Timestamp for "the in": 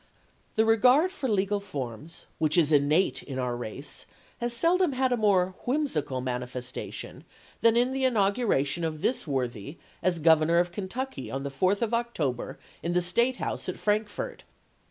7.91-8.17